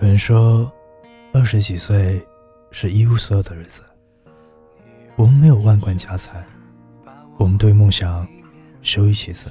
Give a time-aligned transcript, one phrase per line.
[0.00, 0.70] 有人说，
[1.32, 2.24] 二十几岁
[2.70, 3.82] 是一无所有的日子。
[5.16, 6.44] 我们没有万贯家财，
[7.36, 8.26] 我们对梦想
[8.82, 9.48] 羞于启齿，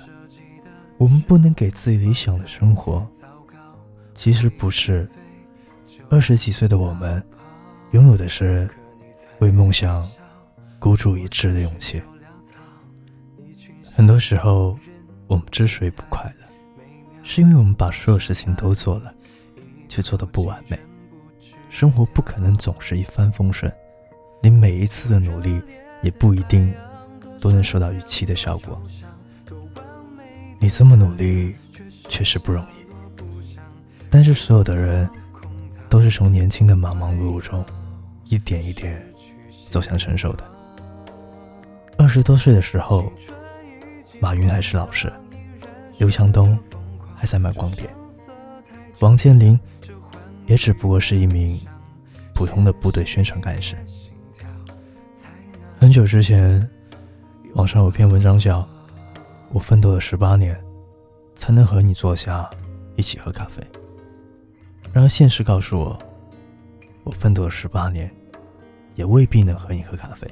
[0.97, 3.07] 我们不能给自己理想的生活。
[4.13, 5.07] 其实不是，
[6.09, 7.23] 二十几岁的我们，
[7.91, 8.69] 拥有的是
[9.39, 10.05] 为梦想
[10.79, 12.01] 孤注一掷的勇气。
[13.95, 14.77] 很多时候，
[15.27, 16.47] 我们之所以不快乐，
[17.23, 19.13] 是因为我们把所有事情都做了。
[19.91, 20.79] 却做的不完美，
[21.69, 23.69] 生活不可能总是一帆风顺，
[24.41, 25.61] 你每一次的努力
[26.01, 26.73] 也不一定
[27.41, 28.81] 都能收到预期的效果。
[30.59, 31.53] 你这么努力
[32.07, 32.87] 确实不容易，
[34.09, 35.09] 但是所有的人
[35.89, 37.65] 都是从年轻的忙忙碌碌中
[38.23, 39.05] 一点一点
[39.69, 40.51] 走向成熟的。
[41.97, 43.11] 二十多岁的时候，
[44.21, 45.11] 马云还是老师，
[45.97, 46.57] 刘强东
[47.13, 47.93] 还在卖光碟。
[49.01, 49.59] 王健林
[50.45, 51.59] 也只不过是一名
[52.35, 53.75] 普通的部队宣传干事。
[55.79, 56.69] 很久之前，
[57.55, 58.61] 网上有篇文章叫
[59.51, 60.55] 《我奋斗了十八年，
[61.35, 62.47] 才能和你坐下
[62.95, 63.63] 一起喝咖啡》。
[64.93, 65.97] 然而现实告诉我，
[67.03, 68.09] 我奋斗了十八年，
[68.93, 70.31] 也未必能和你喝咖啡，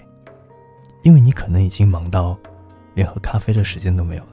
[1.01, 2.37] 因为你可能已经忙到
[2.93, 4.29] 连喝咖啡的时间都没有了。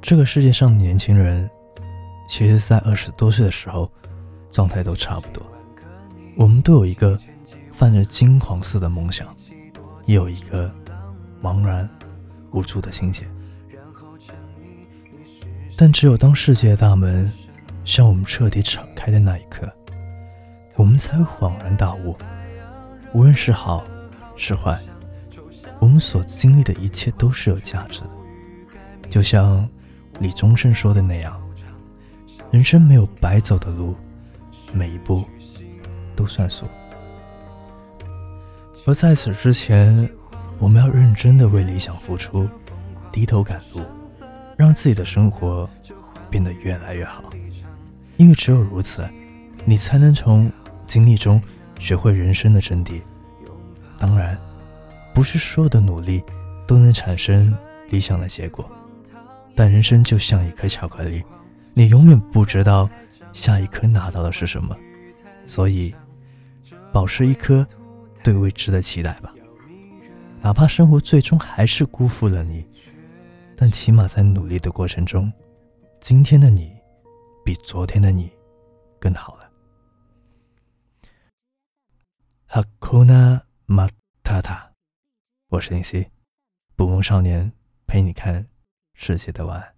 [0.00, 1.50] 这个世界上的年轻人。
[2.28, 3.90] 其实，在二十多岁的时候，
[4.50, 5.44] 状态都差不多。
[6.36, 7.18] 我们都有一个
[7.72, 9.26] 泛着金黄色的梦想，
[10.04, 10.70] 也有一个
[11.42, 11.88] 茫然
[12.52, 13.26] 无助的心结。
[15.76, 17.32] 但只有当世界的大门
[17.84, 19.66] 向我们彻底敞开的那一刻，
[20.76, 22.14] 我们才会恍然大悟：
[23.14, 23.84] 无论是好
[24.36, 24.78] 是坏，
[25.80, 28.10] 我们所经历的一切都是有价值的。
[29.08, 29.66] 就像
[30.20, 31.34] 李宗盛说的那样。
[32.50, 33.94] 人生没有白走的路，
[34.72, 35.24] 每一步
[36.16, 36.66] 都算数。
[38.86, 40.08] 而在此之前，
[40.58, 42.48] 我们要认真的为理想付出，
[43.12, 43.82] 低头赶路，
[44.56, 45.68] 让自己的生活
[46.30, 47.22] 变得越来越好。
[48.16, 49.06] 因为只有如此，
[49.66, 50.50] 你才能从
[50.86, 51.40] 经历中
[51.78, 53.02] 学会人生的真谛。
[53.98, 54.38] 当然，
[55.14, 56.24] 不是所有的努力
[56.66, 57.54] 都能产生
[57.90, 58.66] 理想的结果，
[59.54, 61.22] 但人生就像一颗巧克力。
[61.74, 62.88] 你永远不知道
[63.32, 64.76] 下一颗拿到的是什么，
[65.46, 65.94] 所以
[66.92, 67.66] 保持一颗
[68.24, 69.32] 对未知的期待吧。
[70.40, 72.64] 哪怕生活最终还是辜负了你，
[73.56, 75.32] 但起码在努力的过程中，
[76.00, 76.76] 今天的你
[77.44, 78.30] 比昨天的你
[78.98, 79.50] 更好了。
[82.46, 83.86] 哈库纳马
[84.22, 84.72] 塔塔，
[85.48, 86.06] 我是林夕，
[86.76, 87.52] 不梦少年
[87.86, 88.46] 陪你看
[88.94, 89.77] 世界的晚安。